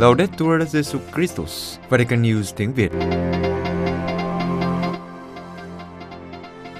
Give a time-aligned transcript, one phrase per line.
[0.00, 2.92] Laudetur Jesus Christus, Vatican News tiếng Việt.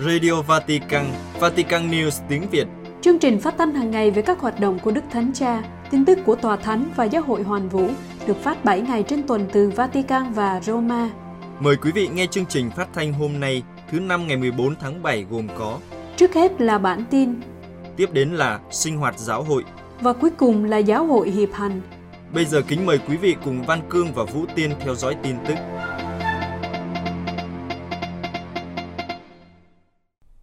[0.07, 1.07] Radio Vatican,
[1.41, 2.67] Vatican News tiếng Việt.
[3.01, 6.05] Chương trình phát thanh hàng ngày về các hoạt động của Đức Thánh Cha, tin
[6.05, 7.89] tức của Tòa Thánh và Giáo hội Hoàn Vũ
[8.27, 11.11] được phát 7 ngày trên tuần từ Vatican và Roma.
[11.61, 15.03] Mời quý vị nghe chương trình phát thanh hôm nay, thứ năm ngày 14 tháng
[15.03, 15.79] 7 gồm có
[16.17, 17.41] Trước hết là bản tin,
[17.97, 19.65] Tiếp đến là sinh hoạt giáo hội.
[20.01, 21.81] và cuối cùng là Giáo hội Hiệp Hành.
[22.35, 25.37] Bây giờ kính mời quý vị cùng Văn Cương và Vũ Tiên theo dõi tin
[25.49, 25.55] tức.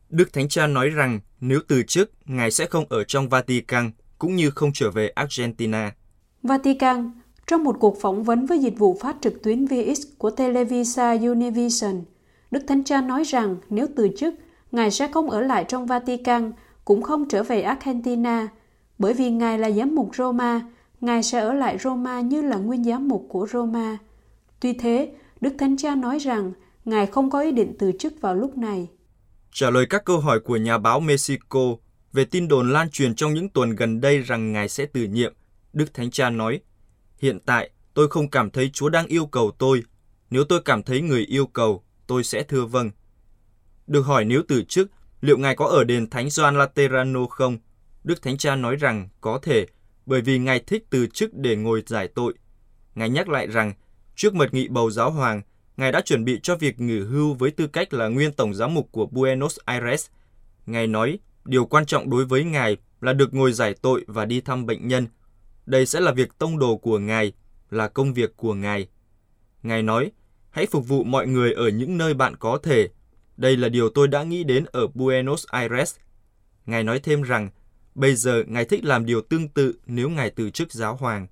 [0.10, 4.36] Đức Thánh Cha nói rằng nếu từ chức, Ngài sẽ không ở trong Vatican, cũng
[4.36, 5.96] như không trở về Argentina.
[6.44, 7.12] Vatican,
[7.48, 12.02] trong một cuộc phỏng vấn với dịch vụ phát trực tuyến VX của Televisa Univision,
[12.52, 14.34] Đức Thánh Cha nói rằng nếu từ chức,
[14.72, 16.52] Ngài sẽ không ở lại trong Vatican,
[16.86, 18.48] cũng không trở về Argentina,
[18.98, 20.62] bởi vì Ngài là giám mục Roma,
[21.02, 23.98] Ngài sẽ ở lại Roma như là nguyên giám mục của Roma.
[24.60, 26.52] Tuy thế, Đức Thánh Cha nói rằng
[26.86, 28.88] Ngài không có ý định từ chức vào lúc này.
[29.52, 31.76] Trả lời các câu hỏi của nhà báo Mexico
[32.14, 35.34] về tin đồn lan truyền trong những tuần gần đây rằng Ngài sẽ từ nhiệm,
[35.74, 36.62] Đức Thánh Cha nói,
[37.18, 39.84] Hiện tại, tôi không cảm thấy Chúa đang yêu cầu tôi.
[40.30, 42.92] Nếu tôi cảm thấy người yêu cầu, tôi sẽ thưa vâng.
[43.88, 47.58] Được hỏi nếu từ chức, liệu Ngài có ở đền Thánh Gioan Laterano không?
[48.04, 49.68] Đức Thánh Cha nói rằng có thể,
[50.08, 52.34] bởi vì Ngài thích từ chức để ngồi giải tội.
[52.96, 53.74] Ngài nhắc lại rằng,
[54.16, 55.42] trước mật nghị bầu giáo hoàng,
[55.78, 58.74] Ngài đã chuẩn bị cho việc nghỉ hưu với tư cách là nguyên tổng giám
[58.74, 60.08] mục của Buenos Aires.
[60.66, 64.42] Ngài nói, điều quan trọng đối với Ngài là được ngồi giải tội và đi
[64.42, 65.08] thăm bệnh nhân.
[65.66, 67.32] Đây sẽ là việc tông đồ của Ngài,
[67.70, 68.88] là công việc của Ngài.
[69.64, 70.12] Ngài nói,
[70.50, 72.90] hãy phục vụ mọi người ở những nơi bạn có thể.
[73.38, 75.96] Đây là điều tôi đã nghĩ đến ở Buenos Aires.
[76.66, 77.50] Ngài nói thêm rằng,
[77.98, 81.28] bây giờ Ngài thích làm điều tương tự nếu Ngài từ chức giáo hoàng.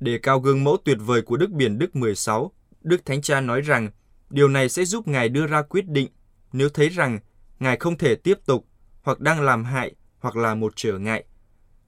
[0.00, 3.60] Để cao gương mẫu tuyệt vời của Đức Biển Đức 16, Đức Thánh Cha nói
[3.60, 3.90] rằng
[4.30, 6.08] điều này sẽ giúp Ngài đưa ra quyết định
[6.52, 7.18] nếu thấy rằng
[7.58, 8.66] Ngài không thể tiếp tục
[9.02, 11.24] hoặc đang làm hại hoặc là một trở ngại.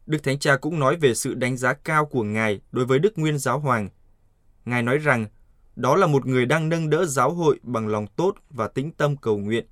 [0.06, 3.19] Đức Thánh Cha cũng nói về sự đánh giá cao của Ngài đối với Đức
[3.19, 3.88] Nguyên Giáo Hoàng.
[4.65, 5.26] Ngài nói rằng
[5.76, 9.16] đó là một người đang nâng đỡ giáo hội bằng lòng tốt và tĩnh tâm
[9.16, 9.66] cầu nguyện.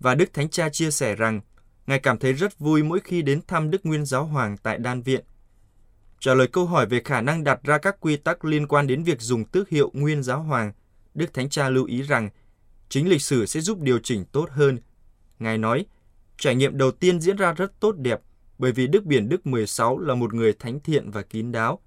[0.00, 1.40] Và Đức Thánh Cha chia sẻ rằng
[1.86, 5.02] Ngài cảm thấy rất vui mỗi khi đến thăm Đức Nguyên Giáo Hoàng tại Đan
[5.02, 5.24] Viện.
[6.20, 9.02] Trả lời câu hỏi về khả năng đặt ra các quy tắc liên quan đến
[9.02, 10.72] việc dùng tước hiệu Nguyên Giáo Hoàng,
[11.14, 12.30] Đức Thánh Cha lưu ý rằng
[12.88, 14.78] chính lịch sử sẽ giúp điều chỉnh tốt hơn.
[15.38, 15.86] Ngài nói,
[16.38, 18.20] trải nghiệm đầu tiên diễn ra rất tốt đẹp
[18.58, 21.80] bởi vì Đức Biển Đức 16 là một người thánh thiện và kín đáo.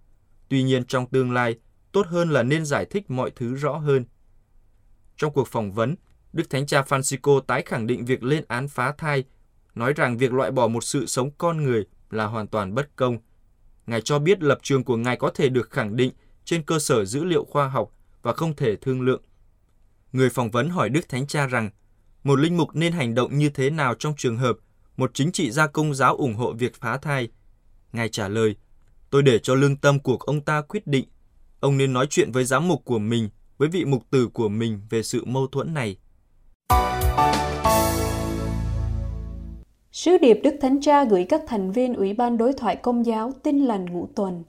[0.49, 1.55] Tuy nhiên trong tương lai,
[1.91, 4.05] tốt hơn là nên giải thích mọi thứ rõ hơn.
[5.17, 5.95] Trong cuộc phỏng vấn,
[6.33, 9.23] Đức Thánh Cha Francisco tái khẳng định việc lên án phá thai,
[9.77, 13.17] nói rằng việc loại bỏ một sự sống con người là hoàn toàn bất công.
[13.87, 16.11] Ngài cho biết lập trường của Ngài có thể được khẳng định
[16.45, 19.21] trên cơ sở dữ liệu khoa học và không thể thương lượng.
[20.11, 21.69] Người phỏng vấn hỏi Đức Thánh Cha rằng,
[22.23, 24.57] một linh mục nên hành động như thế nào trong trường hợp
[24.97, 27.29] một chính trị gia công giáo ủng hộ việc phá thai?
[27.93, 28.55] Ngài trả lời,
[29.09, 31.05] tôi để cho lương tâm của ông ta quyết định.
[31.59, 34.81] Ông nên nói chuyện với giám mục của mình, với vị mục tử của mình
[34.89, 35.97] về sự mâu thuẫn này.
[39.97, 43.31] Sứ điệp Đức Thánh Cha gửi các thành viên Ủy ban Đối thoại Công giáo
[43.43, 44.43] tin lành ngũ tuần.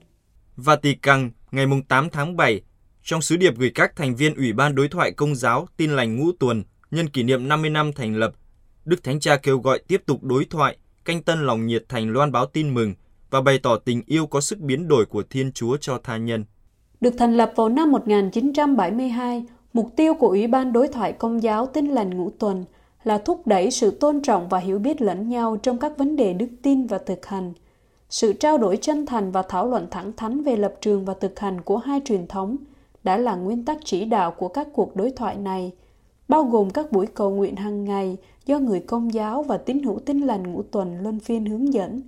[0.57, 2.61] Vatican, ngày 8 tháng 7,
[3.03, 6.19] trong sứ điệp gửi các thành viên Ủy ban Đối thoại Công giáo tin lành
[6.19, 8.33] ngũ tuần nhân kỷ niệm 50 năm thành lập,
[8.85, 12.31] Đức Thánh Cha kêu gọi tiếp tục đối thoại, canh tân lòng nhiệt thành loan
[12.31, 12.93] báo tin mừng
[13.29, 16.45] và bày tỏ tình yêu có sức biến đổi của Thiên Chúa cho tha nhân.
[17.01, 19.43] Được thành lập vào năm 1972,
[19.73, 22.65] mục tiêu của Ủy ban Đối thoại Công giáo tin lành ngũ tuần
[23.03, 26.33] là thúc đẩy sự tôn trọng và hiểu biết lẫn nhau trong các vấn đề
[26.33, 27.53] đức tin và thực hành.
[28.09, 31.39] Sự trao đổi chân thành và thảo luận thẳng thắn về lập trường và thực
[31.39, 32.57] hành của hai truyền thống
[33.03, 35.71] đã là nguyên tắc chỉ đạo của các cuộc đối thoại này,
[36.27, 39.99] bao gồm các buổi cầu nguyện hàng ngày do người công giáo và tín hữu
[39.99, 42.01] tin lành ngũ tuần luân phiên hướng dẫn.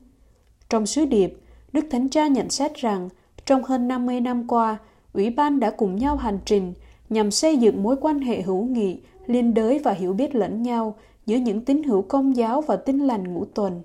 [0.69, 1.41] Trong sứ điệp,
[1.73, 3.09] Đức Thánh Cha nhận xét rằng
[3.45, 4.77] trong hơn 50 năm qua,
[5.13, 6.73] Ủy ban đã cùng nhau hành trình
[7.09, 10.95] nhằm xây dựng mối quan hệ hữu nghị, liên đới và hiểu biết lẫn nhau
[11.25, 13.81] giữa những tín hữu công giáo và tin lành ngũ tuần.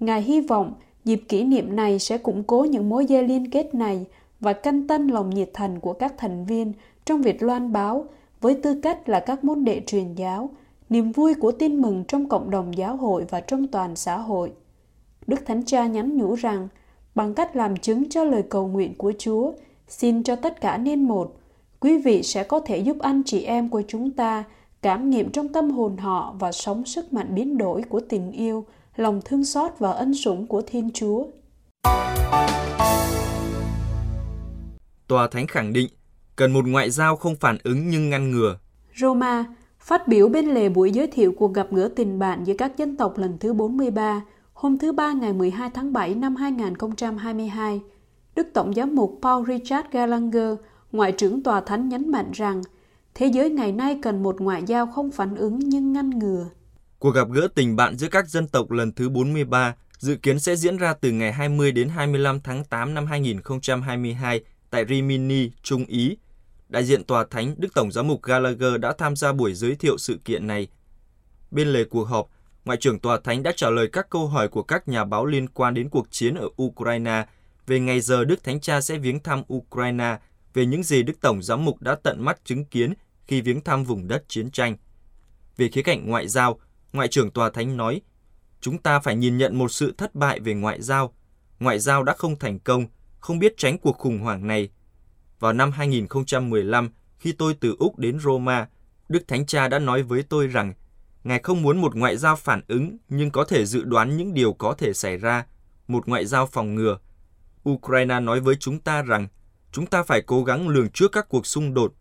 [0.00, 0.74] Ngài hy vọng
[1.04, 4.06] dịp kỷ niệm này sẽ củng cố những mối dây liên kết này
[4.40, 6.72] và canh tân lòng nhiệt thành của các thành viên
[7.04, 8.04] trong việc loan báo
[8.40, 10.50] với tư cách là các môn đệ truyền giáo,
[10.88, 14.52] niềm vui của tin mừng trong cộng đồng giáo hội và trong toàn xã hội.
[15.26, 16.68] Đức Thánh Cha nhắn nhủ rằng,
[17.14, 19.52] bằng cách làm chứng cho lời cầu nguyện của Chúa,
[19.88, 21.36] xin cho tất cả nên một,
[21.80, 24.44] quý vị sẽ có thể giúp anh chị em của chúng ta
[24.82, 28.64] cảm nghiệm trong tâm hồn họ và sống sức mạnh biến đổi của tình yêu,
[28.96, 31.26] lòng thương xót và ân sủng của Thiên Chúa.
[35.08, 35.88] Tòa Thánh khẳng định
[36.36, 38.58] cần một ngoại giao không phản ứng nhưng ngăn ngừa.
[38.96, 39.44] Roma
[39.78, 42.96] phát biểu bên lề buổi giới thiệu cuộc gặp gỡ tình bạn giữa các dân
[42.96, 47.80] tộc lần thứ 43 hôm thứ Ba ngày 12 tháng 7 năm 2022.
[48.36, 50.58] Đức Tổng giám mục Paul Richard Gallagher,
[50.92, 52.62] Ngoại trưởng Tòa Thánh nhấn mạnh rằng
[53.14, 56.46] thế giới ngày nay cần một ngoại giao không phản ứng nhưng ngăn ngừa.
[56.98, 60.56] Cuộc gặp gỡ tình bạn giữa các dân tộc lần thứ 43 dự kiến sẽ
[60.56, 66.16] diễn ra từ ngày 20 đến 25 tháng 8 năm 2022 tại Rimini, Trung Ý.
[66.68, 69.98] Đại diện Tòa Thánh Đức Tổng giám mục Gallagher đã tham gia buổi giới thiệu
[69.98, 70.68] sự kiện này.
[71.50, 72.28] Bên lề cuộc họp,
[72.64, 75.48] Ngoại trưởng Tòa Thánh đã trả lời các câu hỏi của các nhà báo liên
[75.48, 77.26] quan đến cuộc chiến ở Ukraine
[77.66, 80.18] về ngày giờ Đức Thánh Cha sẽ viếng thăm Ukraine,
[80.54, 82.92] về những gì Đức Tổng Giám mục đã tận mắt chứng kiến
[83.26, 84.76] khi viếng thăm vùng đất chiến tranh.
[85.56, 86.60] Về khía cạnh ngoại giao,
[86.92, 88.00] Ngoại trưởng Tòa Thánh nói,
[88.60, 91.14] chúng ta phải nhìn nhận một sự thất bại về ngoại giao.
[91.60, 92.86] Ngoại giao đã không thành công,
[93.20, 94.68] không biết tránh cuộc khủng hoảng này.
[95.40, 98.68] Vào năm 2015, khi tôi từ Úc đến Roma,
[99.08, 100.74] Đức Thánh Cha đã nói với tôi rằng
[101.24, 104.52] Ngài không muốn một ngoại giao phản ứng nhưng có thể dự đoán những điều
[104.52, 105.46] có thể xảy ra,
[105.88, 106.98] một ngoại giao phòng ngừa.
[107.68, 109.28] Ukraine nói với chúng ta rằng
[109.72, 111.94] chúng ta phải cố gắng lường trước các cuộc xung đột.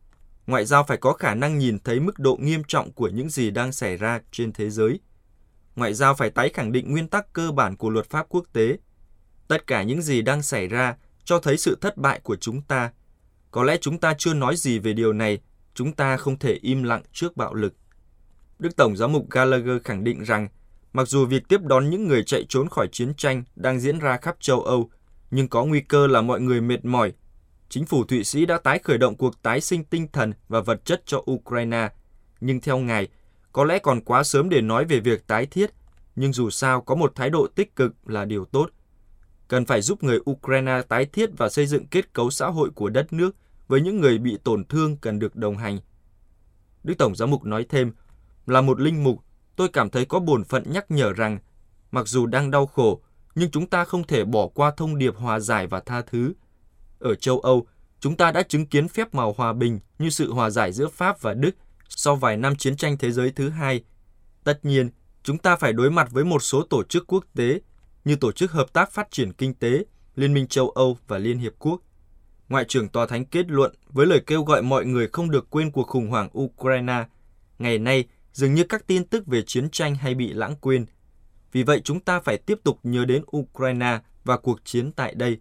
[0.47, 3.51] Ngoại giao phải có khả năng nhìn thấy mức độ nghiêm trọng của những gì
[3.51, 4.99] đang xảy ra trên thế giới.
[5.75, 8.77] Ngoại giao phải tái khẳng định nguyên tắc cơ bản của luật pháp quốc tế.
[9.47, 12.91] Tất cả những gì đang xảy ra cho thấy sự thất bại của chúng ta.
[13.51, 15.39] Có lẽ chúng ta chưa nói gì về điều này,
[15.73, 17.73] chúng ta không thể im lặng trước bạo lực.
[18.59, 20.47] Đức Tổng giám mục Gallagher khẳng định rằng,
[20.93, 24.17] mặc dù việc tiếp đón những người chạy trốn khỏi chiến tranh đang diễn ra
[24.17, 24.89] khắp châu Âu,
[25.31, 27.13] nhưng có nguy cơ là mọi người mệt mỏi.
[27.71, 30.85] Chính phủ Thụy Sĩ đã tái khởi động cuộc tái sinh tinh thần và vật
[30.85, 31.89] chất cho Ukraine,
[32.41, 33.07] nhưng theo ngài,
[33.51, 35.71] có lẽ còn quá sớm để nói về việc tái thiết,
[36.15, 38.69] nhưng dù sao có một thái độ tích cực là điều tốt.
[39.47, 42.89] Cần phải giúp người Ukraine tái thiết và xây dựng kết cấu xã hội của
[42.89, 43.35] đất nước
[43.67, 45.79] với những người bị tổn thương cần được đồng hành.
[46.83, 47.91] Đức Tổng giám mục nói thêm,
[48.45, 49.23] là một linh mục,
[49.55, 51.39] tôi cảm thấy có bổn phận nhắc nhở rằng,
[51.91, 53.01] mặc dù đang đau khổ,
[53.35, 56.33] nhưng chúng ta không thể bỏ qua thông điệp hòa giải và tha thứ.
[57.01, 57.67] Ở châu Âu,
[57.99, 61.21] chúng ta đã chứng kiến phép màu hòa bình như sự hòa giải giữa Pháp
[61.21, 61.55] và Đức
[61.89, 63.83] sau vài năm chiến tranh thế giới thứ hai.
[64.43, 64.89] Tất nhiên,
[65.23, 67.61] chúng ta phải đối mặt với một số tổ chức quốc tế
[68.05, 71.39] như Tổ chức Hợp tác Phát triển Kinh tế, Liên minh châu Âu và Liên
[71.39, 71.81] Hiệp Quốc.
[72.49, 75.71] Ngoại trưởng Tòa Thánh kết luận với lời kêu gọi mọi người không được quên
[75.71, 77.05] cuộc khủng hoảng Ukraine.
[77.59, 80.85] Ngày nay, dường như các tin tức về chiến tranh hay bị lãng quên.
[81.51, 85.37] Vì vậy chúng ta phải tiếp tục nhớ đến Ukraine và cuộc chiến tại đây,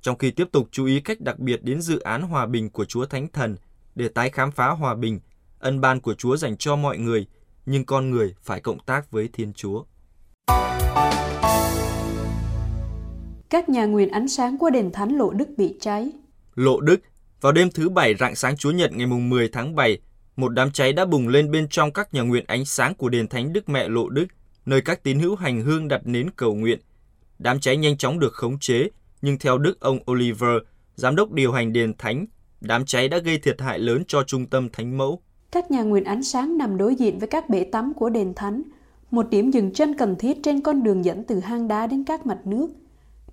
[0.00, 2.84] trong khi tiếp tục chú ý cách đặc biệt đến dự án hòa bình của
[2.84, 3.56] Chúa Thánh Thần
[3.94, 5.20] để tái khám phá hòa bình,
[5.58, 7.26] ân ban của Chúa dành cho mọi người,
[7.66, 9.84] nhưng con người phải cộng tác với Thiên Chúa.
[13.50, 16.10] Các nhà nguyện ánh sáng của đền thánh Lộ Đức bị cháy.
[16.54, 17.00] Lộ Đức,
[17.40, 19.98] vào đêm thứ Bảy rạng sáng Chúa Nhật ngày 10 tháng 7,
[20.36, 23.28] một đám cháy đã bùng lên bên trong các nhà nguyện ánh sáng của đền
[23.28, 24.26] thánh Đức Mẹ Lộ Đức,
[24.66, 26.78] nơi các tín hữu hành hương đặt nến cầu nguyện.
[27.38, 28.88] Đám cháy nhanh chóng được khống chế,
[29.22, 30.56] nhưng theo Đức ông Oliver,
[30.94, 32.26] giám đốc điều hành đền thánh,
[32.60, 35.22] đám cháy đã gây thiệt hại lớn cho trung tâm thánh mẫu.
[35.50, 38.62] Các nhà nguyện ánh sáng nằm đối diện với các bể tắm của đền thánh,
[39.10, 42.26] một điểm dừng chân cần thiết trên con đường dẫn từ hang đá đến các
[42.26, 42.68] mặt nước.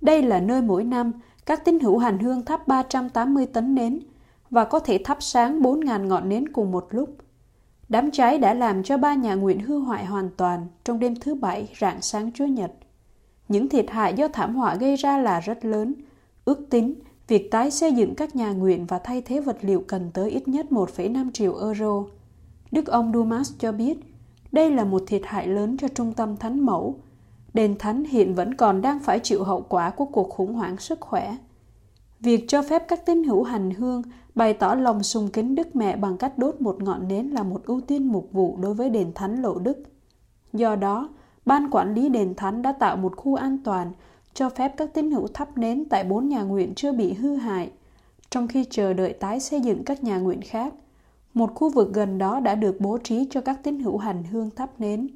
[0.00, 1.12] Đây là nơi mỗi năm
[1.46, 4.00] các tín hữu hành hương thắp 380 tấn nến,
[4.50, 7.16] và có thể thắp sáng 4.000 ngọn nến cùng một lúc.
[7.88, 11.34] Đám cháy đã làm cho ba nhà nguyện hư hoại hoàn toàn trong đêm thứ
[11.34, 12.72] Bảy rạng sáng Chúa Nhật.
[13.48, 15.94] Những thiệt hại do thảm họa gây ra là rất lớn.
[16.44, 16.94] Ước tính,
[17.28, 20.48] việc tái xây dựng các nhà nguyện và thay thế vật liệu cần tới ít
[20.48, 22.04] nhất 1,5 triệu euro.
[22.72, 23.98] Đức ông Dumas cho biết,
[24.52, 26.94] đây là một thiệt hại lớn cho trung tâm thánh mẫu.
[27.54, 31.00] Đền thánh hiện vẫn còn đang phải chịu hậu quả của cuộc khủng hoảng sức
[31.00, 31.36] khỏe.
[32.20, 34.02] Việc cho phép các tín hữu hành hương
[34.34, 37.60] bày tỏ lòng sùng kính Đức Mẹ bằng cách đốt một ngọn nến là một
[37.64, 39.82] ưu tiên mục vụ đối với đền thánh Lộ Đức.
[40.52, 41.08] Do đó,
[41.46, 43.92] Ban quản lý đền thánh đã tạo một khu an toàn
[44.34, 47.70] cho phép các tín hữu thắp nến tại bốn nhà nguyện chưa bị hư hại,
[48.30, 50.74] trong khi chờ đợi tái xây dựng các nhà nguyện khác.
[51.34, 54.50] Một khu vực gần đó đã được bố trí cho các tín hữu hành hương
[54.50, 55.08] thắp nến.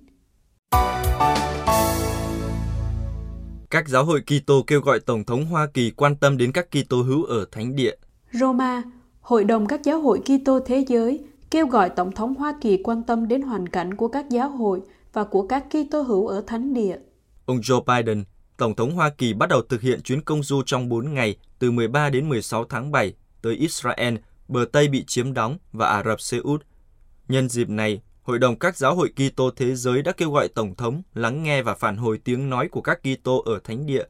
[3.70, 7.02] Các giáo hội Kitô kêu gọi Tổng thống Hoa Kỳ quan tâm đến các Kitô
[7.02, 7.94] hữu ở thánh địa.
[8.32, 8.82] Roma,
[9.20, 13.02] Hội đồng các giáo hội Kitô thế giới kêu gọi Tổng thống Hoa Kỳ quan
[13.02, 16.74] tâm đến hoàn cảnh của các giáo hội và của các Kitô hữu ở thánh
[16.74, 16.96] địa.
[17.46, 18.24] Ông Joe Biden,
[18.56, 21.70] Tổng thống Hoa Kỳ bắt đầu thực hiện chuyến công du trong 4 ngày từ
[21.70, 24.14] 13 đến 16 tháng 7 tới Israel,
[24.48, 26.62] bờ Tây bị chiếm đóng và Ả Rập Xê Út.
[27.28, 28.00] Nhân dịp này,
[28.30, 31.62] Hội đồng các giáo hội Kitô thế giới đã kêu gọi Tổng thống lắng nghe
[31.62, 34.04] và phản hồi tiếng nói của các Kitô ở thánh địa,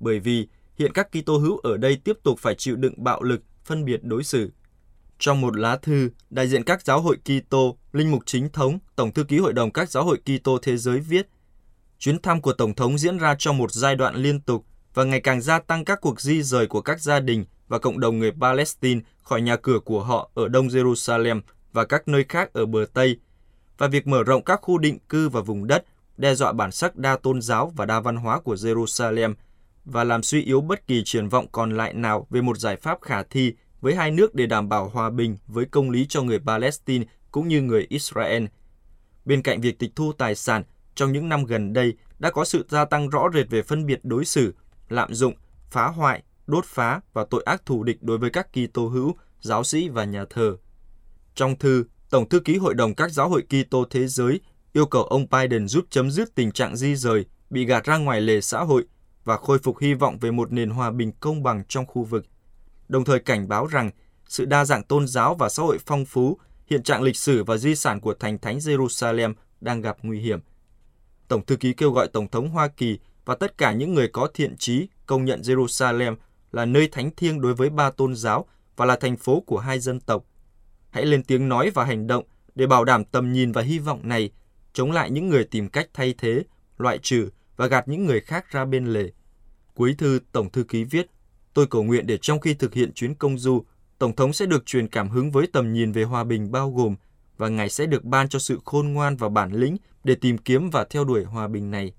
[0.00, 3.40] bởi vì hiện các Kitô hữu ở đây tiếp tục phải chịu đựng bạo lực
[3.64, 4.50] phân biệt đối xử.
[5.18, 9.12] Trong một lá thư, đại diện các giáo hội Kitô, linh mục chính thống, tổng
[9.12, 11.28] thư ký hội đồng các giáo hội Kitô thế giới viết:
[11.98, 15.20] Chuyến thăm của tổng thống diễn ra trong một giai đoạn liên tục và ngày
[15.20, 18.32] càng gia tăng các cuộc di rời của các gia đình và cộng đồng người
[18.40, 21.40] Palestine khỏi nhà cửa của họ ở Đông Jerusalem
[21.72, 23.16] và các nơi khác ở bờ Tây,
[23.78, 25.84] và việc mở rộng các khu định cư và vùng đất
[26.16, 29.34] đe dọa bản sắc đa tôn giáo và đa văn hóa của Jerusalem
[29.84, 32.98] và làm suy yếu bất kỳ triển vọng còn lại nào về một giải pháp
[33.02, 36.38] khả thi với hai nước để đảm bảo hòa bình với công lý cho người
[36.38, 37.04] Palestine
[37.34, 38.44] cũng như người Israel.
[39.24, 40.62] Bên cạnh việc tịch thu tài sản,
[40.94, 44.00] trong những năm gần đây đã có sự gia tăng rõ rệt về phân biệt
[44.02, 44.54] đối xử,
[44.88, 45.34] lạm dụng,
[45.70, 49.64] phá hoại, đốt phá và tội ác thù địch đối với các Kitô hữu, giáo
[49.64, 50.56] sĩ và nhà thờ.
[51.34, 54.40] Trong thư, Tổng thư ký Hội đồng các giáo hội Kitô thế giới
[54.72, 58.20] yêu cầu ông Biden giúp chấm dứt tình trạng di rời, bị gạt ra ngoài
[58.20, 58.84] lề xã hội
[59.24, 62.26] và khôi phục hy vọng về một nền hòa bình công bằng trong khu vực.
[62.88, 63.90] Đồng thời cảnh báo rằng
[64.28, 67.56] sự đa dạng tôn giáo và xã hội phong phú, hiện trạng lịch sử và
[67.56, 70.40] di sản của thành thánh Jerusalem đang gặp nguy hiểm.
[71.28, 74.28] Tổng thư ký kêu gọi Tổng thống Hoa Kỳ và tất cả những người có
[74.34, 76.16] thiện trí công nhận Jerusalem
[76.52, 79.78] là nơi thánh thiêng đối với ba tôn giáo và là thành phố của hai
[79.78, 80.24] dân tộc.
[80.90, 84.00] Hãy lên tiếng nói và hành động để bảo đảm tầm nhìn và hy vọng
[84.08, 84.30] này,
[84.72, 86.42] chống lại những người tìm cách thay thế,
[86.78, 89.10] loại trừ và gạt những người khác ra bên lề.
[89.74, 91.06] Cuối thư, Tổng thư ký viết,
[91.54, 93.64] tôi cầu nguyện để trong khi thực hiện chuyến công du,
[93.98, 96.94] Tổng thống sẽ được truyền cảm hứng với tầm nhìn về hòa bình bao gồm
[97.38, 100.70] và Ngài sẽ được ban cho sự khôn ngoan và bản lĩnh để tìm kiếm
[100.70, 101.92] và theo đuổi hòa bình này.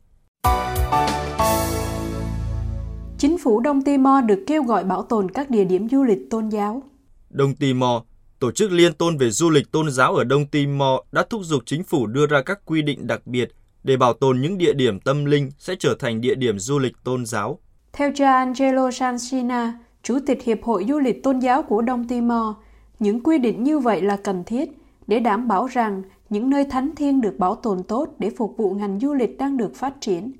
[3.18, 6.50] Chính phủ Đông Timor được kêu gọi bảo tồn các địa điểm du lịch tôn
[6.50, 6.84] giáo.
[7.30, 8.02] Đông Timor,
[8.40, 11.64] Tổ chức Liên tôn về du lịch tôn giáo ở Đông Timor đã thúc giục
[11.66, 13.52] chính phủ đưa ra các quy định đặc biệt
[13.84, 16.94] để bảo tồn những địa điểm tâm linh sẽ trở thành địa điểm du lịch
[17.04, 17.60] tôn giáo.
[17.94, 19.74] Theo cha Angelo Sansina,
[20.06, 22.56] Chủ tịch Hiệp hội Du lịch Tôn giáo của Đông Timor,
[23.00, 24.70] những quy định như vậy là cần thiết
[25.08, 28.72] để đảm bảo rằng những nơi thánh thiêng được bảo tồn tốt để phục vụ
[28.72, 30.32] ngành du lịch đang được phát triển.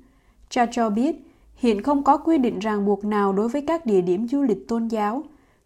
[0.48, 1.16] Cha cho biết,
[1.56, 4.68] hiện không có quy định ràng buộc nào đối với các địa điểm du lịch
[4.68, 5.22] tôn giáo,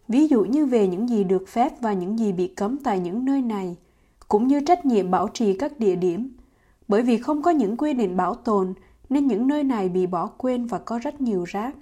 [0.09, 3.25] ví dụ như về những gì được phép và những gì bị cấm tại những
[3.25, 3.77] nơi này,
[4.29, 6.31] cũng như trách nhiệm bảo trì các địa điểm.
[6.89, 8.75] Bởi vì không có những quy định bảo tồn,
[9.09, 11.77] nên những nơi này bị bỏ quên và có rất nhiều rác.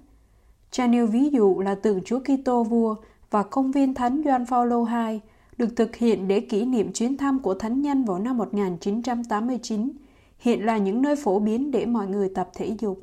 [0.71, 2.97] Cha nêu ví dụ là tượng Chúa Kitô vua
[3.31, 5.21] và công viên Thánh Gioan Phaolô II
[5.59, 9.93] được thực hiện để kỷ niệm chuyến thăm của thánh nhân vào năm 1989,
[10.39, 13.01] hiện là những nơi phổ biến để mọi người tập thể dục.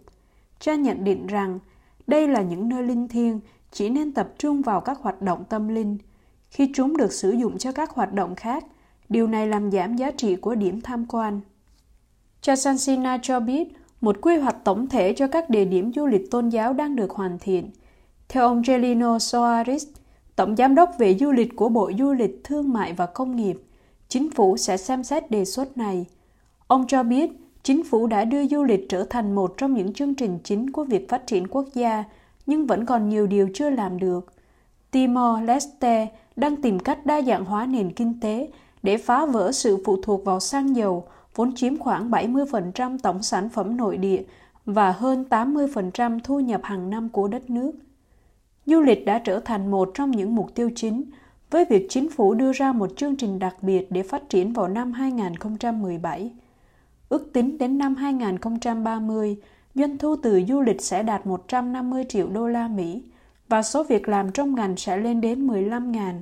[0.60, 1.60] Cha nhận định rằng
[2.08, 3.40] đây là những nơi linh thiêng
[3.72, 5.98] chỉ nên tập trung vào các hoạt động tâm linh.
[6.50, 8.66] Khi chúng được sử dụng cho các hoạt động khác,
[9.10, 11.42] điều này làm giảm giá trị của điểm tham quan.
[12.42, 13.68] Cha Sansina cho biết,
[14.06, 17.12] một quy hoạch tổng thể cho các địa điểm du lịch tôn giáo đang được
[17.12, 17.72] hoàn thiện.
[18.30, 19.88] Theo ông Gelino Soares,
[20.36, 23.62] Tổng Giám đốc về du lịch của Bộ Du lịch Thương mại và Công nghiệp,
[24.08, 26.06] chính phủ sẽ xem xét đề xuất này.
[26.68, 27.32] Ông cho biết,
[27.64, 30.84] chính phủ đã đưa du lịch trở thành một trong những chương trình chính của
[30.84, 32.04] việc phát triển quốc gia,
[32.46, 34.34] nhưng vẫn còn nhiều điều chưa làm được.
[34.92, 38.50] Timor-Leste đang tìm cách đa dạng hóa nền kinh tế
[38.84, 43.50] để phá vỡ sự phụ thuộc vào xăng dầu, vốn chiếm khoảng 70% tổng sản
[43.50, 44.24] phẩm nội địa
[44.66, 47.72] và hơn 80% thu nhập hàng năm của đất nước.
[48.66, 51.04] Du lịch đã trở thành một trong những mục tiêu chính
[51.52, 54.68] với việc chính phủ đưa ra một chương trình đặc biệt để phát triển vào
[54.68, 56.32] năm 2017.
[57.10, 59.38] Ước tính đến năm 2030,
[59.76, 63.04] doanh thu từ du lịch sẽ đạt 150 triệu đô la Mỹ
[63.50, 66.14] và số việc làm trong ngành sẽ lên đến 15.000.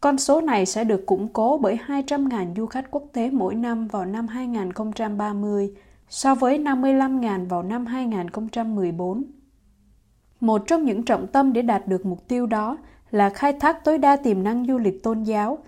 [0.00, 3.88] Con số này sẽ được củng cố bởi 200.000 du khách quốc tế mỗi năm
[3.88, 5.70] vào năm 2030
[6.08, 9.24] so với 55.000 vào năm 2014.
[10.40, 12.76] Một trong những trọng tâm để đạt được mục tiêu đó
[13.10, 15.58] là khai thác tối đa tiềm năng du lịch tôn giáo.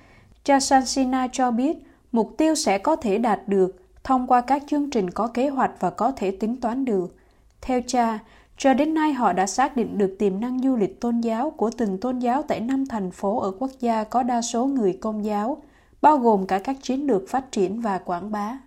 [0.44, 1.76] Cha Sansina cho biết
[2.12, 5.72] mục tiêu sẽ có thể đạt được thông qua các chương trình có kế hoạch
[5.80, 7.16] và có thể tính toán được.
[7.60, 8.18] Theo cha,
[8.56, 11.70] cho đến nay họ đã xác định được tiềm năng du lịch tôn giáo của
[11.78, 15.24] từng tôn giáo tại năm thành phố ở quốc gia có đa số người công
[15.24, 15.62] giáo,
[16.02, 18.58] bao gồm cả các chiến lược phát triển và quảng bá.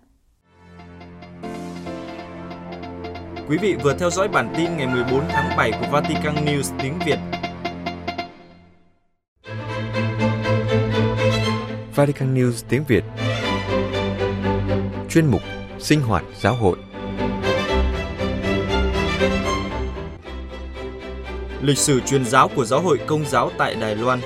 [3.48, 6.94] Quý vị vừa theo dõi bản tin ngày 14 tháng 7 của Vatican News tiếng
[7.06, 7.18] Việt.
[11.94, 13.04] Vatican News tiếng Việt
[15.08, 15.40] Chuyên mục
[15.78, 16.76] Sinh hoạt giáo hội
[21.62, 24.20] Lịch sử truyền giáo của giáo hội công giáo tại Đài Loan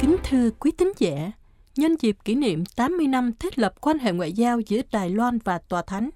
[0.00, 1.32] Kính thưa quý tín giả,
[1.76, 5.38] nhân dịp kỷ niệm 80 năm thiết lập quan hệ ngoại giao giữa Đài Loan
[5.44, 6.10] và Tòa Thánh,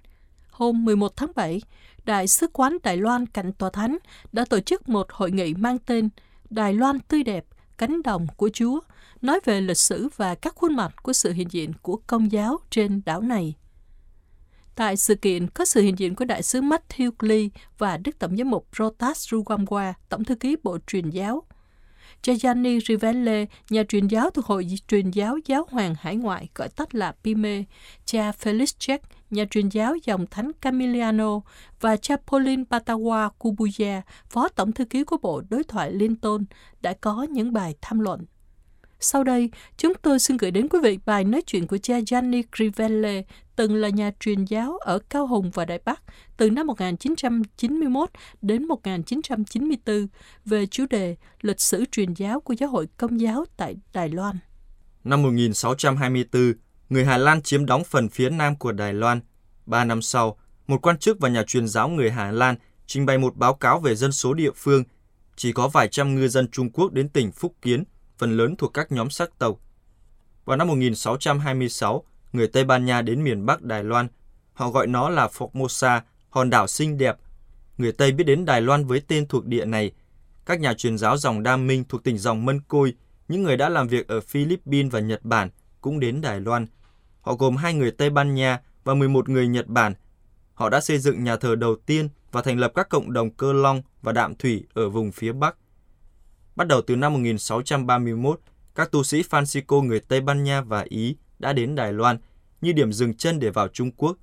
[0.50, 1.62] hôm 11 tháng 7,
[2.04, 3.98] Đại sứ quán Đài Loan cạnh Tòa Thánh
[4.32, 6.08] đã tổ chức một hội nghị mang tên
[6.50, 7.44] Đài Loan tươi đẹp,
[7.78, 8.80] cánh đồng của Chúa,
[9.22, 12.58] nói về lịch sử và các khuôn mặt của sự hiện diện của công giáo
[12.70, 13.54] trên đảo này.
[14.78, 18.36] Tại sự kiện có sự hiện diện của đại sứ Matthew Lee và Đức Tổng
[18.36, 21.42] giám mục Rotas Ruwamwa, Tổng thư ký Bộ Truyền giáo.
[22.22, 26.94] Gianni Rivelle, nhà truyền giáo thuộc Hội truyền giáo Giáo hoàng Hải ngoại, gọi tắt
[26.94, 27.62] là PIME,
[28.04, 28.98] cha Felix Jack,
[29.30, 31.40] nhà truyền giáo dòng thánh Camiliano,
[31.80, 36.44] và cha Pauline Patawa Kubuya, phó tổng thư ký của Bộ Đối thoại Liên Tôn,
[36.80, 38.24] đã có những bài tham luận.
[39.00, 42.42] Sau đây, chúng tôi xin gửi đến quý vị bài nói chuyện của cha Gianni
[42.56, 43.22] Crivelle,
[43.56, 46.02] từng là nhà truyền giáo ở Cao Hùng và Đại Bắc
[46.36, 48.10] từ năm 1991
[48.42, 50.06] đến 1994
[50.44, 54.36] về chủ đề lịch sử truyền giáo của giáo hội công giáo tại Đài Loan.
[55.04, 56.52] Năm 1624,
[56.88, 59.20] người Hà Lan chiếm đóng phần phía nam của Đài Loan.
[59.66, 63.18] Ba năm sau, một quan chức và nhà truyền giáo người Hà Lan trình bày
[63.18, 64.84] một báo cáo về dân số địa phương.
[65.36, 67.84] Chỉ có vài trăm ngư dân Trung Quốc đến tỉnh Phúc Kiến,
[68.18, 69.58] phần lớn thuộc các nhóm sắc tộc.
[70.44, 74.08] Vào năm 1626, người Tây Ban Nha đến miền Bắc Đài Loan.
[74.52, 77.16] Họ gọi nó là Formosa, hòn đảo xinh đẹp.
[77.78, 79.92] Người Tây biết đến Đài Loan với tên thuộc địa này.
[80.46, 82.94] Các nhà truyền giáo dòng Đa Minh thuộc tỉnh dòng Mân Côi,
[83.28, 86.66] những người đã làm việc ở Philippines và Nhật Bản cũng đến Đài Loan.
[87.20, 89.94] Họ gồm hai người Tây Ban Nha và 11 người Nhật Bản.
[90.54, 93.52] Họ đã xây dựng nhà thờ đầu tiên và thành lập các cộng đồng cơ
[93.52, 95.56] long và đạm thủy ở vùng phía Bắc.
[96.58, 98.40] Bắt đầu từ năm 1631,
[98.74, 102.18] các tu sĩ Francisco người Tây Ban Nha và Ý đã đến Đài Loan
[102.60, 104.16] như điểm dừng chân để vào Trung Quốc.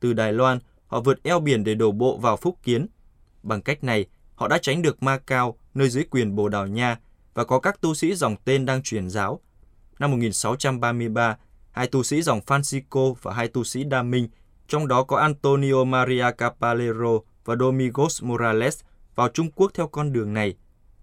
[0.00, 2.86] Từ Đài Loan, họ vượt eo biển để đổ bộ vào Phúc Kiến.
[3.42, 6.98] Bằng cách này, họ đã tránh được Macau, nơi dưới quyền Bồ Đào Nha,
[7.34, 9.40] và có các tu sĩ dòng tên đang truyền giáo.
[9.98, 11.36] Năm 1633,
[11.70, 14.28] hai tu sĩ dòng Francisco và hai tu sĩ Đa Minh,
[14.68, 18.80] trong đó có Antonio Maria Capalero và Domingos Morales,
[19.14, 20.54] vào Trung Quốc theo con đường này.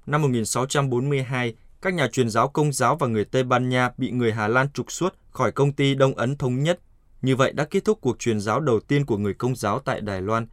[0.06, 4.32] Năm 1642, các nhà truyền giáo công giáo và người Tây Ban Nha bị người
[4.32, 6.80] Hà Lan trục xuất khỏi công ty Đông Ấn Thống Nhất.
[7.22, 10.02] Như vậy đã kết thúc cuộc truyền giáo đầu tiên của người công giáo tại
[10.02, 10.48] Đài Loan.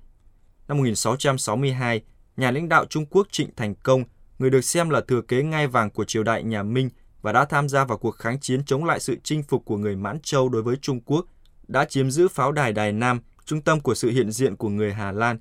[0.69, 2.03] Năm 1662,
[2.37, 4.05] nhà lãnh đạo Trung Quốc Trịnh Thành Công,
[4.39, 6.91] người được xem là thừa kế ngai vàng của triều đại nhà Minh
[7.23, 9.97] và đã tham gia vào cuộc kháng chiến chống lại sự chinh phục của người
[9.97, 11.27] Mãn Châu đối với Trung Quốc,
[11.69, 14.93] đã chiếm giữ pháo đài Đài Nam, trung tâm của sự hiện diện của người
[14.93, 15.39] Hà Lan.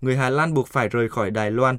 [0.00, 1.78] Người Hà Lan buộc phải rời khỏi Đài Loan.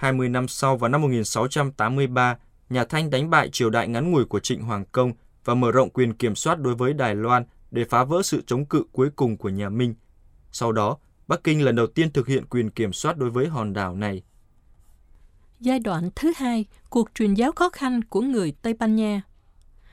[0.00, 2.36] 20 năm sau vào năm 1683,
[2.70, 5.12] nhà Thanh đánh bại triều đại ngắn ngủi của Trịnh Hoàng Công
[5.44, 8.64] và mở rộng quyền kiểm soát đối với Đài Loan để phá vỡ sự chống
[8.64, 9.94] cự cuối cùng của nhà Minh.
[10.52, 10.96] Sau đó,
[11.28, 14.22] Bắc Kinh lần đầu tiên thực hiện quyền kiểm soát đối với hòn đảo này.
[15.60, 19.22] Giai đoạn thứ hai, cuộc truyền giáo khó khăn của người Tây Ban Nha.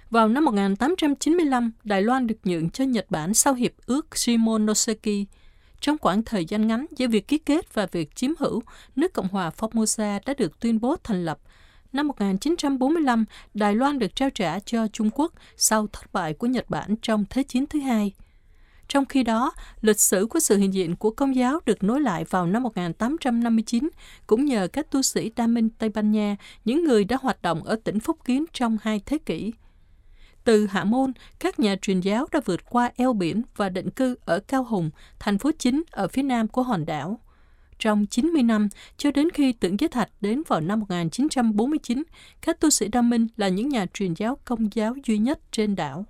[0.10, 5.26] Vào năm 1895, Đài Loan được nhượng cho Nhật Bản sau hiệp ước Shimonoseki.
[5.82, 8.62] Trong khoảng thời gian ngắn giữa việc ký kết và việc chiếm hữu,
[8.96, 11.40] nước Cộng hòa Formosa đã được tuyên bố thành lập
[11.94, 16.70] Năm 1945, Đài Loan được trao trả cho Trung Quốc sau thất bại của Nhật
[16.70, 18.14] Bản trong Thế chiến thứ hai.
[18.88, 22.26] Trong khi đó, lịch sử của sự hiện diện của công giáo được nối lại
[22.30, 23.90] vào năm 1859,
[24.28, 26.36] cũng nhờ các tu sĩ Đa Minh Tây Ban Nha,
[26.66, 29.54] những người đã hoạt động ở tỉnh Phúc Kiến trong hai thế kỷ.
[30.48, 34.16] Từ Hạ Môn, các nhà truyền giáo đã vượt qua eo biển và định cư
[34.26, 37.20] ở Cao Hùng, thành phố chính ở phía nam của hòn đảo.
[37.80, 42.04] Trong 90 năm, cho đến khi tượng giới thạch đến vào năm 1949,
[42.42, 45.76] các tu sĩ Đa Minh là những nhà truyền giáo công giáo duy nhất trên
[45.76, 46.06] đảo.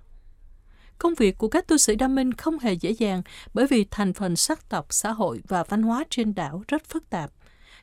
[0.98, 3.22] Công việc của các tu sĩ Đa Minh không hề dễ dàng
[3.54, 7.10] bởi vì thành phần sắc tộc, xã hội và văn hóa trên đảo rất phức
[7.10, 7.30] tạp.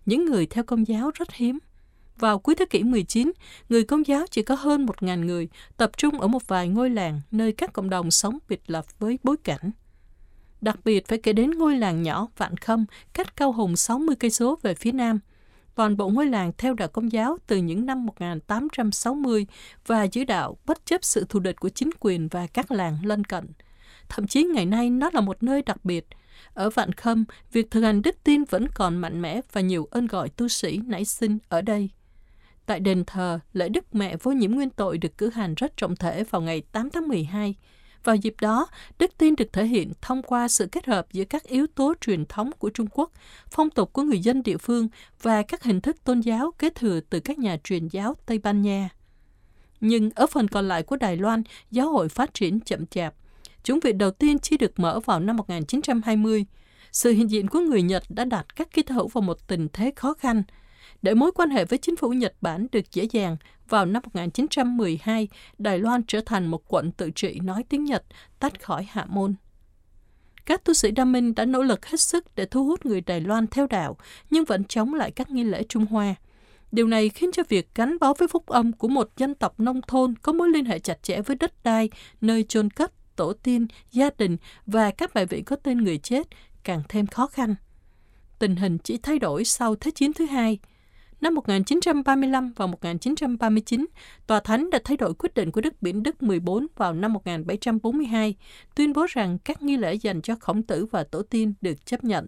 [0.06, 1.60] Những người theo công giáo rất hiếm.
[2.20, 3.32] Vào cuối thế kỷ 19,
[3.70, 7.22] người công giáo chỉ có hơn 1.000 người, tập trung ở một vài ngôi làng
[7.32, 9.72] nơi các cộng đồng sống biệt lập với bối cảnh.
[10.62, 14.32] Đặc biệt phải kể đến ngôi làng nhỏ Vạn Khâm, cách Cao Hùng 60 cây
[14.32, 15.20] số về phía nam.
[15.76, 19.48] Toàn bộ ngôi làng theo đạo công giáo từ những năm 1860
[19.88, 23.24] và giữ đạo bất chấp sự thù địch của chính quyền và các làng lân
[23.24, 23.48] cận.
[24.10, 26.08] Thậm chí ngày nay nó là một nơi đặc biệt.
[26.54, 30.08] Ở Vạn Khâm, việc thực hành đức tin vẫn còn mạnh mẽ và nhiều ơn
[30.08, 31.90] gọi tu sĩ nảy sinh ở đây.
[32.66, 35.96] Tại đền thờ, lễ Đức Mẹ Vô Nhiễm Nguyên Tội được cử hành rất trọng
[35.96, 37.56] thể vào ngày 8 tháng 12.
[38.04, 38.68] Vào dịp đó,
[39.00, 42.26] đức tin được thể hiện thông qua sự kết hợp giữa các yếu tố truyền
[42.26, 43.12] thống của Trung Quốc,
[43.52, 44.88] phong tục của người dân địa phương
[45.22, 48.62] và các hình thức tôn giáo kế thừa từ các nhà truyền giáo Tây Ban
[48.62, 48.90] Nha.
[49.82, 53.14] Nhưng ở phần còn lại của Đài Loan, giáo hội phát triển chậm chạp.
[53.64, 56.46] Chúng viện đầu tiên chỉ được mở vào năm 1920.
[56.92, 59.94] Sự hiện diện của người Nhật đã đặt các ký hữu vào một tình thế
[59.96, 60.44] khó khăn–
[61.06, 63.38] để mối quan hệ với chính phủ Nhật Bản được dễ dàng,
[63.70, 68.04] vào năm 1912, Đài Loan trở thành một quận tự trị nói tiếng Nhật,
[68.40, 69.36] tách khỏi Hạ Môn.
[70.46, 73.22] Các tu sĩ Đa Minh đã nỗ lực hết sức để thu hút người Đài
[73.22, 73.98] Loan theo đạo,
[74.30, 76.16] nhưng vẫn chống lại các nghi lễ Trung Hoa.
[76.72, 79.82] Điều này khiến cho việc gắn bó với phúc âm của một dân tộc nông
[79.88, 81.90] thôn có mối liên hệ chặt chẽ với đất đai,
[82.22, 86.28] nơi chôn cất, tổ tiên, gia đình và các bài vị có tên người chết
[86.64, 87.56] càng thêm khó khăn.
[88.40, 90.60] Tình hình chỉ thay đổi sau Thế chiến thứ hai.
[91.26, 93.86] Năm 1935 và 1939,
[94.28, 98.36] Tòa Thánh đã thay đổi quyết định của Đức Biển Đức 14 vào năm 1742,
[98.76, 102.04] tuyên bố rằng các nghi lễ dành cho khổng tử và tổ tiên được chấp
[102.04, 102.28] nhận.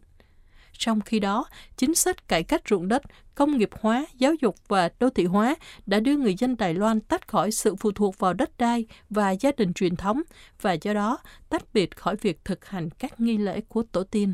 [0.71, 1.45] Trong khi đó,
[1.77, 3.01] chính sách cải cách ruộng đất,
[3.35, 5.55] công nghiệp hóa, giáo dục và đô thị hóa
[5.85, 9.31] đã đưa người dân Đài Loan tách khỏi sự phụ thuộc vào đất đai và
[9.31, 10.21] gia đình truyền thống
[10.61, 11.17] và do đó
[11.49, 14.33] tách biệt khỏi việc thực hành các nghi lễ của tổ tiên.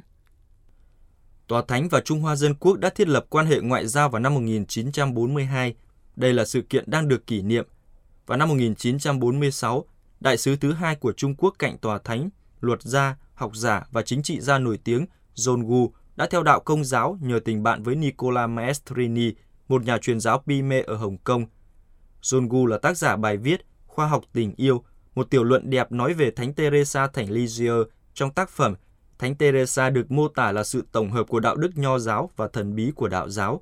[1.48, 4.20] Tòa Thánh và Trung Hoa Dân Quốc đã thiết lập quan hệ ngoại giao vào
[4.20, 5.76] năm 1942.
[6.16, 7.68] Đây là sự kiện đang được kỷ niệm.
[8.26, 9.86] Vào năm 1946,
[10.20, 12.30] đại sứ thứ hai của Trung Quốc cạnh Tòa Thánh,
[12.62, 16.60] luật gia, học giả và chính trị gia nổi tiếng John Gu đã theo đạo
[16.60, 19.34] công giáo nhờ tình bạn với Nicola Maestrini,
[19.68, 21.46] một nhà truyền giáo Pime ở Hồng Kông.
[22.22, 24.84] John Gu là tác giả bài viết Khoa học tình yêu,
[25.16, 28.76] một tiểu luận đẹp nói về Thánh Teresa thành Lisieux trong tác phẩm
[29.20, 32.48] Thánh Teresa được mô tả là sự tổng hợp của đạo đức nho giáo và
[32.48, 33.62] thần bí của đạo giáo.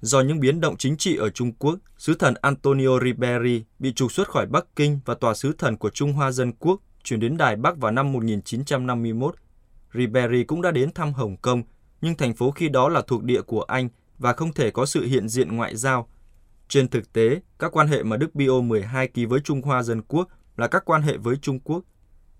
[0.00, 4.12] Do những biến động chính trị ở Trung Quốc, sứ thần Antonio Riberi bị trục
[4.12, 7.36] xuất khỏi Bắc Kinh và tòa sứ thần của Trung Hoa Dân Quốc chuyển đến
[7.36, 9.34] Đài Bắc vào năm 1951.
[9.94, 11.62] Riberi cũng đã đến thăm Hồng Kông,
[12.00, 15.04] nhưng thành phố khi đó là thuộc địa của Anh và không thể có sự
[15.04, 16.08] hiện diện ngoại giao.
[16.68, 20.02] Trên thực tế, các quan hệ mà Đức Pio 12 ký với Trung Hoa Dân
[20.02, 21.84] Quốc là các quan hệ với Trung Quốc.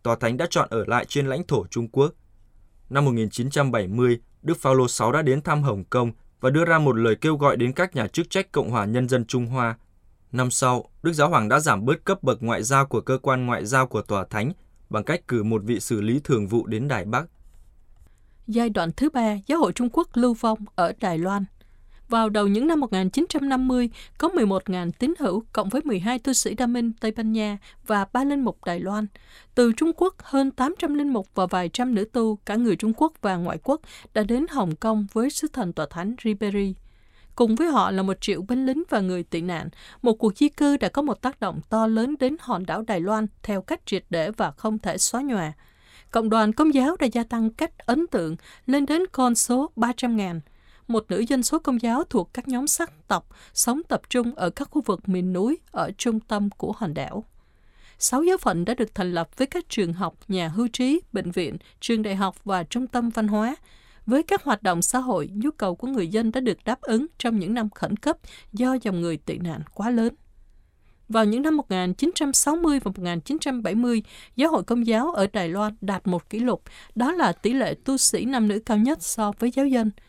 [0.03, 2.15] Tòa Thánh đã chọn ở lại trên lãnh thổ Trung Quốc.
[2.91, 7.17] Năm 1970, Đức Phaolô VI đã đến thăm Hồng Kông và đưa ra một lời
[7.17, 9.79] kêu gọi đến các nhà chức trách Cộng hòa Nhân dân Trung Hoa.
[10.33, 13.47] Năm sau, Đức Giáo Hoàng đã giảm bớt cấp bậc ngoại giao của cơ quan
[13.47, 14.53] ngoại giao của Tòa Thánh
[14.91, 17.25] bằng cách cử một vị xử lý thường vụ đến Đài Bắc.
[18.47, 21.45] Giai đoạn thứ ba, Giáo hội Trung Quốc lưu vong ở Đài Loan.
[22.11, 26.67] Vào đầu những năm 1950, có 11.000 tín hữu cộng với 12 tu sĩ Đa
[26.67, 29.07] Minh Tây Ban Nha và ba linh mục Đài Loan.
[29.55, 32.93] Từ Trung Quốc, hơn 800 linh mục và vài trăm nữ tu, cả người Trung
[32.97, 33.81] Quốc và ngoại quốc,
[34.15, 36.75] đã đến Hồng Kông với sứ thần tòa thánh Ribery
[37.35, 39.69] Cùng với họ là một triệu binh lính và người tị nạn,
[40.03, 43.01] một cuộc di cư đã có một tác động to lớn đến hòn đảo Đài
[43.01, 45.53] Loan theo cách triệt để và không thể xóa nhòa.
[46.11, 50.41] Cộng đoàn công giáo đã gia tăng cách ấn tượng lên đến con số 300.000
[50.91, 54.51] một nữ dân số công giáo thuộc các nhóm sắc tộc sống tập trung ở
[54.51, 57.25] các khu vực miền núi ở trung tâm của hòn đảo.
[57.99, 61.31] Sáu giáo phận đã được thành lập với các trường học, nhà hưu trí, bệnh
[61.31, 63.57] viện, trường đại học và trung tâm văn hóa.
[64.07, 67.07] Với các hoạt động xã hội, nhu cầu của người dân đã được đáp ứng
[67.19, 68.17] trong những năm khẩn cấp
[68.53, 70.15] do dòng người tị nạn quá lớn.
[71.09, 74.03] Vào những năm 1960 và 1970,
[74.37, 76.63] Giáo hội Công giáo ở Đài Loan đạt một kỷ lục,
[76.95, 79.91] đó là tỷ lệ tu sĩ nam nữ cao nhất so với giáo dân–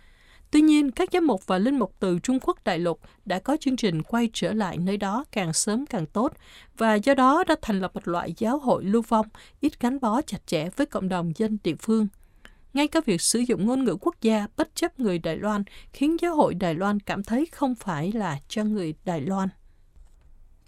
[0.52, 3.58] Tuy nhiên, các giám mục và linh mục từ Trung Quốc đại lục đã có
[3.60, 6.34] chương trình quay trở lại nơi đó càng sớm càng tốt
[6.78, 9.28] và do đó đã thành lập một loại giáo hội lưu vong
[9.60, 12.08] ít gắn bó chặt chẽ với cộng đồng dân địa phương.
[12.74, 16.18] Ngay cả việc sử dụng ngôn ngữ quốc gia bất chấp người Đài Loan khiến
[16.22, 19.50] giáo hội Đài Loan cảm thấy không phải là cho người Đài Loan.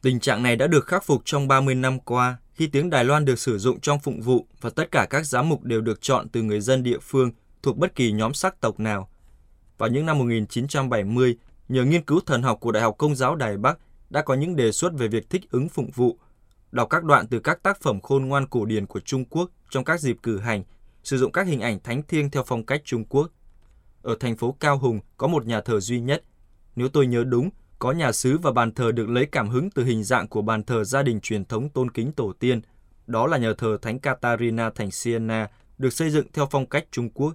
[0.01, 3.25] Tình trạng này đã được khắc phục trong 30 năm qua khi tiếng Đài Loan
[3.25, 6.29] được sử dụng trong phụng vụ và tất cả các giám mục đều được chọn
[6.29, 7.31] từ người dân địa phương
[7.63, 9.09] thuộc bất kỳ nhóm sắc tộc nào.
[9.77, 11.37] Vào những năm 1970,
[11.69, 13.77] nhờ nghiên cứu thần học của Đại học Công giáo Đài Bắc
[14.09, 16.17] đã có những đề xuất về việc thích ứng phụng vụ.
[16.71, 19.83] Đọc các đoạn từ các tác phẩm khôn ngoan cổ điển của Trung Quốc trong
[19.83, 20.63] các dịp cử hành,
[21.03, 23.31] sử dụng các hình ảnh thánh thiêng theo phong cách Trung Quốc.
[24.01, 26.23] Ở thành phố Cao Hùng có một nhà thờ duy nhất.
[26.75, 29.83] Nếu tôi nhớ đúng, có nhà sứ và bàn thờ được lấy cảm hứng từ
[29.83, 32.61] hình dạng của bàn thờ gia đình truyền thống tôn kính tổ tiên.
[33.07, 37.09] Đó là nhà thờ Thánh Catarina thành Siena, được xây dựng theo phong cách Trung
[37.09, 37.33] Quốc.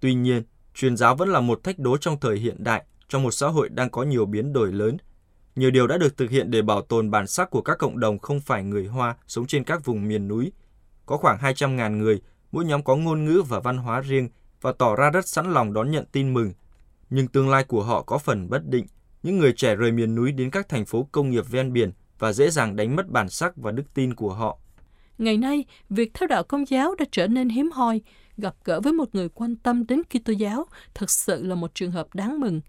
[0.00, 0.42] Tuy nhiên,
[0.74, 3.68] Truyền giáo vẫn là một thách đố trong thời hiện đại, trong một xã hội
[3.68, 4.96] đang có nhiều biến đổi lớn.
[5.56, 8.18] Nhiều điều đã được thực hiện để bảo tồn bản sắc của các cộng đồng
[8.18, 10.52] không phải người Hoa sống trên các vùng miền núi.
[11.06, 12.20] Có khoảng 200.000 người,
[12.52, 14.28] mỗi nhóm có ngôn ngữ và văn hóa riêng
[14.60, 16.52] và tỏ ra rất sẵn lòng đón nhận tin mừng.
[17.10, 18.86] Nhưng tương lai của họ có phần bất định.
[19.22, 22.32] Những người trẻ rời miền núi đến các thành phố công nghiệp ven biển và
[22.32, 24.58] dễ dàng đánh mất bản sắc và đức tin của họ.
[25.18, 28.00] Ngày nay, việc theo đạo công giáo đã trở nên hiếm hoi,
[28.36, 31.90] gặp gỡ với một người quan tâm đến Kitô giáo thực sự là một trường
[31.90, 32.60] hợp đáng mừng.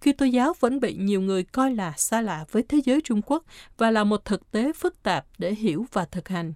[0.00, 3.44] Kitô giáo vẫn bị nhiều người coi là xa lạ với thế giới Trung Quốc
[3.76, 6.52] và là một thực tế phức tạp để hiểu và thực hành.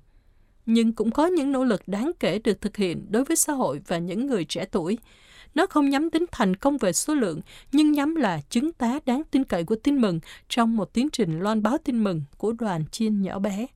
[0.67, 3.81] Nhưng cũng có những nỗ lực đáng kể được thực hiện đối với xã hội
[3.87, 4.99] và những người trẻ tuổi.
[5.55, 7.41] Nó không nhắm đến thành công về số lượng,
[7.73, 11.41] nhưng nhắm là chứng tá đáng tin cậy của tin mừng trong một tiến trình
[11.41, 13.67] loan báo tin mừng của đoàn chiên nhỏ bé.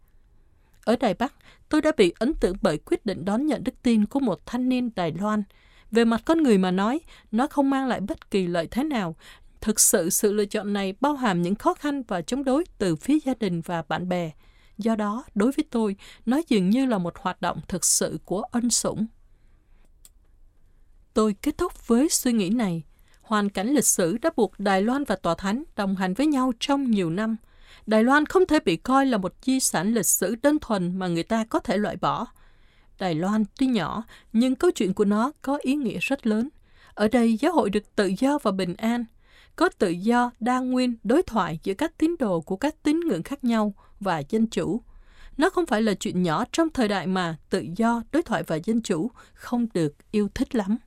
[0.85, 1.35] Ở Đài Bắc,
[1.69, 4.69] tôi đã bị ấn tượng bởi quyết định đón nhận đức tin của một thanh
[4.69, 5.43] niên Đài Loan.
[5.91, 7.01] Về mặt con người mà nói,
[7.33, 9.17] nó không mang lại bất kỳ lợi thế nào,
[9.67, 12.97] Thực sự sự lựa chọn này bao hàm những khó khăn và chống đối từ
[12.97, 14.31] phía gia đình và bạn bè.
[14.79, 18.43] Do đó, đối với tôi, nó dường như là một hoạt động thực sự của
[18.43, 19.07] ân sủng.
[21.15, 22.83] Tôi kết thúc với suy nghĩ này.
[23.21, 26.53] Hoàn cảnh lịch sử đã buộc Đài Loan và Tòa Thánh đồng hành với nhau
[26.61, 27.37] trong nhiều năm.
[27.87, 31.07] Đài Loan không thể bị coi là một di sản lịch sử đơn thuần mà
[31.07, 32.27] người ta có thể loại bỏ.
[32.99, 36.49] Đài Loan tuy nhỏ, nhưng câu chuyện của nó có ý nghĩa rất lớn.
[36.95, 39.05] Ở đây giáo hội được tự do và bình an,
[39.57, 43.23] có tự do, đa nguyên, đối thoại giữa các tín đồ của các tín ngưỡng
[43.23, 44.81] khác nhau và dân chủ.
[45.37, 48.57] Nó không phải là chuyện nhỏ trong thời đại mà tự do, đối thoại và
[48.57, 50.79] dân chủ không được yêu thích lắm.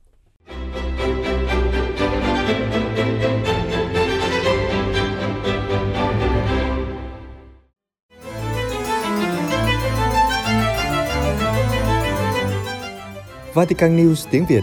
[13.54, 14.62] Vatican News tiếng Việt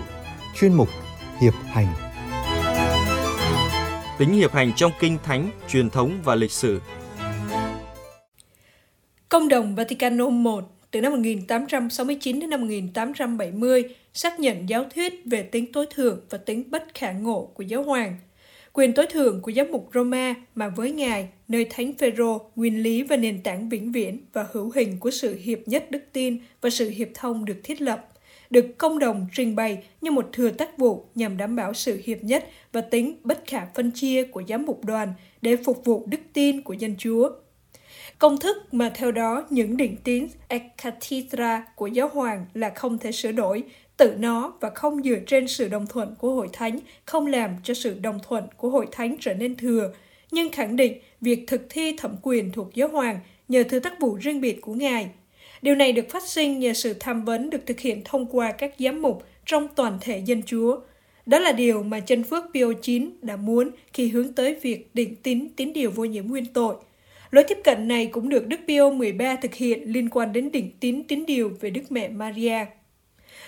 [0.59, 0.89] Chuyên mục
[1.41, 1.87] Hiệp hành.
[4.19, 6.79] Tính hiệp hành trong kinh thánh, truyền thống và lịch sử.
[9.29, 15.43] Công đồng Vaticano I từ năm 1869 đến năm 1870 xác nhận giáo thuyết về
[15.43, 18.17] tính tối thượng và tính bất khả ngộ của giáo hoàng.
[18.73, 23.03] Quyền tối thượng của giám mục Roma mà với Ngài, nơi Thánh Phêrô, nguyên lý
[23.03, 26.69] và nền tảng vĩnh viễn và hữu hình của sự hiệp nhất đức tin và
[26.69, 28.07] sự hiệp thông được thiết lập,
[28.49, 32.23] được công đồng trình bày như một thừa tác vụ nhằm đảm bảo sự hiệp
[32.23, 36.19] nhất và tính bất khả phân chia của giám mục đoàn để phục vụ đức
[36.33, 37.29] tin của dân Chúa.
[38.19, 42.97] Công thức mà theo đó những định tín ex cathedra của giáo hoàng là không
[42.97, 43.63] thể sửa đổi,
[43.97, 47.73] tự nó và không dựa trên sự đồng thuận của hội thánh, không làm cho
[47.73, 49.93] sự đồng thuận của hội thánh trở nên thừa,
[50.31, 54.15] nhưng khẳng định việc thực thi thẩm quyền thuộc giáo hoàng nhờ thứ tác vụ
[54.15, 55.09] riêng biệt của Ngài.
[55.67, 58.73] Điều này được phát sinh nhờ sự tham vấn được thực hiện thông qua các
[58.79, 60.79] giám mục trong toàn thể dân chúa.
[61.25, 65.15] Đó là điều mà chân phước Pio 9 đã muốn khi hướng tới việc định
[65.23, 66.75] tín tín điều vô nhiễm nguyên tội.
[67.31, 70.71] Lối tiếp cận này cũng được Đức Pio 13 thực hiện liên quan đến định
[70.79, 72.65] tín tín điều về Đức Mẹ Maria.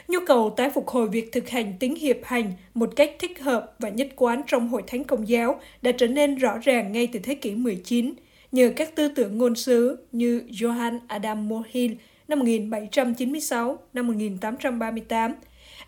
[0.08, 3.76] Nhu cầu tái phục hồi việc thực hành tính hiệp hành một cách thích hợp
[3.80, 7.20] và nhất quán trong hội thánh công giáo đã trở nên rõ ràng ngay từ
[7.20, 8.14] thế kỷ 19,
[8.52, 11.94] nhờ các tư tưởng ngôn sứ như Johann Adam Mohill
[12.28, 15.36] năm 1796 năm 1838,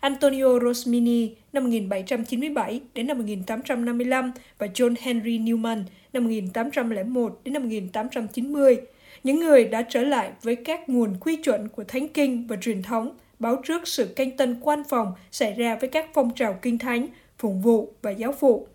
[0.00, 7.62] Antonio Rosmini năm 1797 đến năm 1855 và John Henry Newman năm 1801 đến năm
[7.62, 8.76] 1890,
[9.24, 12.82] những người đã trở lại với các nguồn quy chuẩn của Thánh Kinh và truyền
[12.82, 16.78] thống, báo trước sự canh tân quan phòng xảy ra với các phong trào kinh
[16.78, 17.06] thánh,
[17.38, 18.66] phụng vụ và giáo phụ.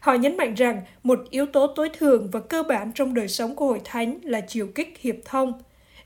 [0.00, 3.56] Họ nhấn mạnh rằng một yếu tố tối thường và cơ bản trong đời sống
[3.56, 5.52] của hội thánh là chiều kích hiệp thông.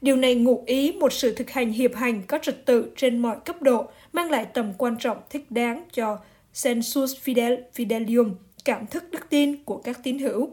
[0.00, 3.36] Điều này ngụ ý một sự thực hành hiệp hành có trật tự trên mọi
[3.44, 6.18] cấp độ, mang lại tầm quan trọng thích đáng cho
[6.52, 8.30] sensus fidel, fidelium,
[8.64, 10.50] cảm thức đức tin của các tín hữu.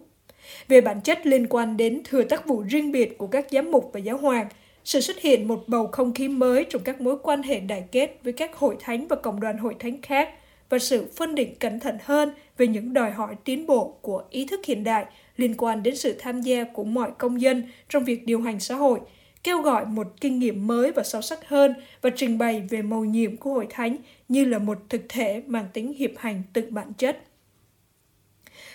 [0.68, 3.90] Về bản chất liên quan đến thừa tác vụ riêng biệt của các giám mục
[3.94, 4.48] và giáo hoàng,
[4.84, 8.20] sự xuất hiện một bầu không khí mới trong các mối quan hệ đại kết
[8.24, 10.30] với các hội thánh và cộng đoàn hội thánh khác
[10.70, 14.46] và sự phân định cẩn thận hơn về những đòi hỏi tiến bộ của ý
[14.46, 15.06] thức hiện đại
[15.38, 18.76] liên quan đến sự tham gia của mọi công dân trong việc điều hành xã
[18.76, 19.00] hội,
[19.44, 23.06] kêu gọi một kinh nghiệm mới và sâu sắc hơn và trình bày về mầu
[23.06, 26.94] nhiệm của hội thánh như là một thực thể mang tính hiệp hành tự bản
[26.98, 27.20] chất.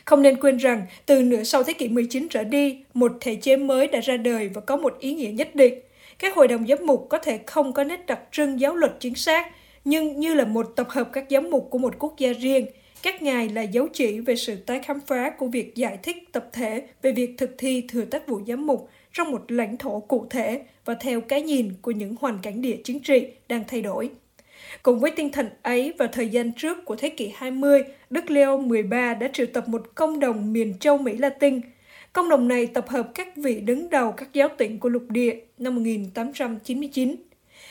[0.05, 3.57] Không nên quên rằng, từ nửa sau thế kỷ 19 trở đi, một thể chế
[3.57, 5.75] mới đã ra đời và có một ý nghĩa nhất định.
[6.19, 9.15] Các hội đồng giám mục có thể không có nét đặc trưng giáo luật chính
[9.15, 9.53] xác,
[9.85, 12.67] nhưng như là một tập hợp các giám mục của một quốc gia riêng,
[13.03, 16.49] các ngài là dấu chỉ về sự tái khám phá của việc giải thích tập
[16.53, 20.27] thể về việc thực thi thừa tác vụ giám mục trong một lãnh thổ cụ
[20.31, 24.11] thể và theo cái nhìn của những hoàn cảnh địa chính trị đang thay đổi.
[24.83, 28.63] Cùng với tinh thần ấy, vào thời gian trước của thế kỷ 20, Đức Leo
[28.71, 31.61] XIII đã triệu tập một công đồng miền châu Mỹ Latin.
[32.13, 35.37] Công đồng này tập hợp các vị đứng đầu các giáo tỉnh của lục địa
[35.59, 37.17] năm 1899.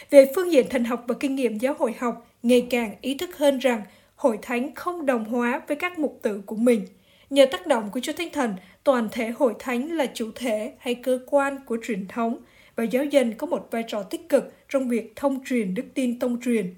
[0.09, 3.37] Về phương diện thần học và kinh nghiệm giáo hội học, ngày càng ý thức
[3.37, 3.81] hơn rằng
[4.21, 6.85] hội thánh không đồng hóa với các mục tử của mình.
[7.29, 8.53] Nhờ tác động của Chúa Thánh Thần,
[8.83, 12.37] toàn thể hội thánh là chủ thể hay cơ quan của truyền thống
[12.75, 16.19] và giáo dân có một vai trò tích cực trong việc thông truyền đức tin
[16.19, 16.73] tông truyền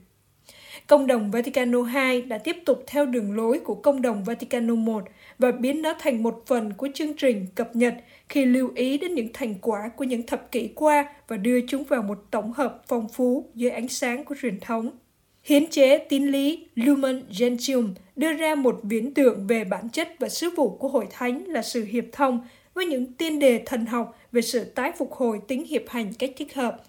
[0.88, 5.12] Công đồng Vaticano II đã tiếp tục theo đường lối của Công đồng Vaticano I
[5.40, 7.96] và biến nó thành một phần của chương trình cập nhật
[8.30, 11.84] khi lưu ý đến những thành quả của những thập kỷ qua và đưa chúng
[11.84, 14.92] vào một tổng hợp phong phú dưới ánh sáng của truyền thống.
[15.44, 20.30] Hiến chế tín lý Lumen Gentium đưa ra một viễn tượng về bản chất và
[20.30, 24.18] sứ vụ của hội thánh là sự hiệp thông với những tiên đề thần học
[24.32, 26.84] về sự tái phục hồi tính hiệp hành cách thích hợp.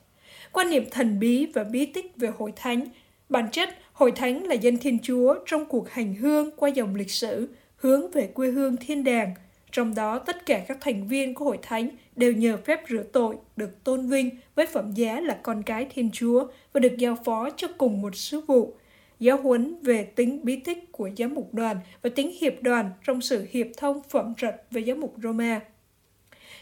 [0.52, 2.86] Quan niệm thần bí và bí tích về hội thánh
[3.28, 7.10] Bản chất, hội thánh là dân Thiên Chúa trong cuộc hành hương qua dòng lịch
[7.10, 9.34] sử, hướng về quê hương thiên đàng.
[9.74, 13.36] Trong đó, tất cả các thành viên của hội thánh đều nhờ phép rửa tội,
[13.56, 17.50] được tôn vinh với phẩm giá là con cái Thiên Chúa và được giao phó
[17.56, 18.74] cho cùng một sứ vụ.
[19.20, 23.20] Giáo huấn về tính bí tích của giám mục đoàn và tính hiệp đoàn trong
[23.20, 25.60] sự hiệp thông phẩm trật với giám mục Roma.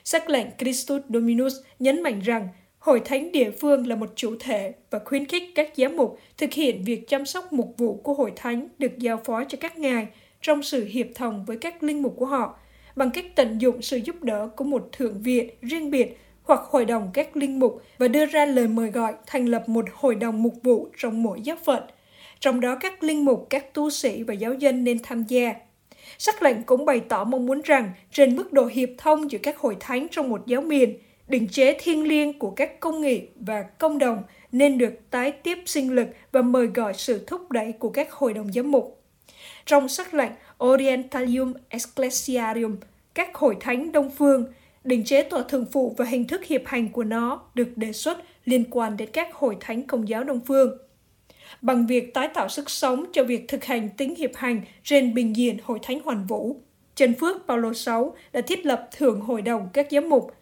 [0.04, 2.48] Sắc lệnh Christus Dominus nhấn mạnh rằng,
[2.78, 6.52] Hội thánh địa phương là một chủ thể và khuyến khích các giám mục thực
[6.52, 10.06] hiện việc chăm sóc mục vụ của hội thánh được giao phó cho các ngài
[10.42, 12.58] trong sự hiệp thông với các linh mục của họ
[12.96, 16.84] bằng cách tận dụng sự giúp đỡ của một thượng viện riêng biệt hoặc hội
[16.84, 20.42] đồng các linh mục và đưa ra lời mời gọi thành lập một hội đồng
[20.42, 21.82] mục vụ trong mỗi giáo phận.
[22.40, 25.54] Trong đó các linh mục, các tu sĩ và giáo dân nên tham gia.
[26.18, 29.58] Sắc lệnh cũng bày tỏ mong muốn rằng trên mức độ hiệp thông giữa các
[29.58, 33.62] hội thánh trong một giáo miền, định chế thiêng liêng của các công nghị và
[33.62, 37.90] công đồng nên được tái tiếp sinh lực và mời gọi sự thúc đẩy của
[37.90, 39.02] các hội đồng giám mục.
[39.66, 42.76] Trong sắc lệnh Orientalium Ecclesiarium,
[43.14, 44.44] các hội thánh Đông Phương,
[44.84, 48.18] định chế tòa thường phụ và hình thức hiệp hành của nó được đề xuất
[48.44, 50.78] liên quan đến các hội thánh công giáo Đông Phương.
[51.62, 55.36] Bằng việc tái tạo sức sống cho việc thực hành tính hiệp hành trên bình
[55.36, 56.56] diện hội thánh hoàn vũ,
[56.94, 60.32] Trần Phước Paulo VI đã thiết lập Thượng Hội đồng các giám mục.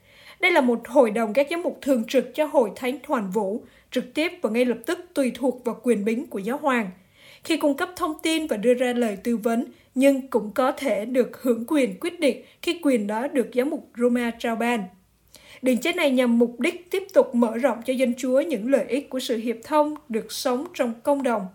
[0.40, 3.64] Đây là một hội đồng các giám mục thường trực cho hội thánh hoàn vũ,
[3.90, 6.90] trực tiếp và ngay lập tức tùy thuộc vào quyền bính của giáo hoàng–
[7.44, 11.04] khi cung cấp thông tin và đưa ra lời tư vấn, nhưng cũng có thể
[11.04, 14.84] được hưởng quyền quyết định khi quyền đó được giám mục Roma trao ban.
[15.62, 18.84] Định chế này nhằm mục đích tiếp tục mở rộng cho dân chúa những lợi
[18.88, 21.46] ích của sự hiệp thông được sống trong công đồng.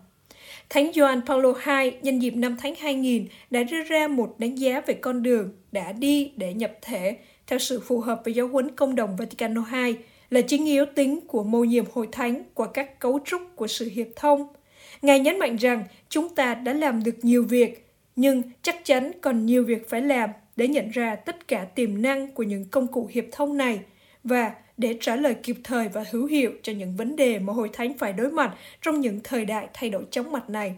[0.68, 4.80] Thánh Gioan Paulo II nhân dịp năm tháng 2000 đã đưa ra một đánh giá
[4.86, 8.70] về con đường đã đi để nhập thể theo sự phù hợp với giáo huấn
[8.70, 9.94] công đồng Vaticano II
[10.30, 13.90] là chính yếu tính của mô nhiệm hội thánh qua các cấu trúc của sự
[13.94, 14.46] hiệp thông,
[15.02, 19.46] Ngài nhấn mạnh rằng chúng ta đã làm được nhiều việc, nhưng chắc chắn còn
[19.46, 23.08] nhiều việc phải làm để nhận ra tất cả tiềm năng của những công cụ
[23.12, 23.80] hiệp thông này
[24.24, 27.70] và để trả lời kịp thời và hữu hiệu cho những vấn đề mà Hội
[27.72, 30.76] Thánh phải đối mặt trong những thời đại thay đổi chóng mặt này.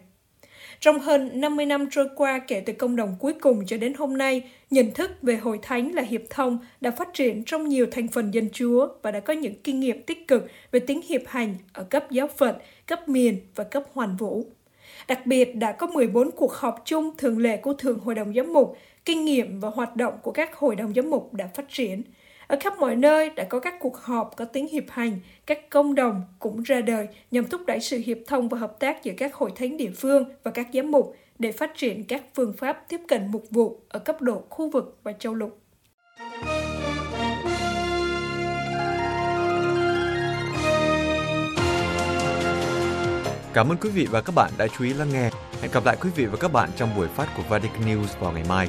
[0.80, 4.18] Trong hơn 50 năm trôi qua kể từ công đồng cuối cùng cho đến hôm
[4.18, 8.08] nay, nhận thức về hội thánh là hiệp thông đã phát triển trong nhiều thành
[8.08, 11.54] phần dân chúa và đã có những kinh nghiệm tích cực về tính hiệp hành
[11.72, 12.54] ở cấp giáo phận,
[12.86, 14.46] cấp miền và cấp hoàn vũ.
[15.08, 18.52] Đặc biệt đã có 14 cuộc họp chung thường lệ của Thường Hội đồng Giám
[18.52, 22.02] mục, kinh nghiệm và hoạt động của các hội đồng giám mục đã phát triển–
[22.48, 25.94] ở khắp mọi nơi đã có các cuộc họp có tính hiệp hành, các công
[25.94, 29.34] đồng cũng ra đời nhằm thúc đẩy sự hiệp thông và hợp tác giữa các
[29.34, 33.00] hội thánh địa phương và các giám mục để phát triển các phương pháp tiếp
[33.08, 35.58] cận mục vụ ở cấp độ khu vực và châu lục.
[43.54, 45.30] Cảm ơn quý vị và các bạn đã chú ý lắng nghe.
[45.60, 48.32] Hẹn gặp lại quý vị và các bạn trong buổi phát của Vatican News vào
[48.32, 48.68] ngày mai.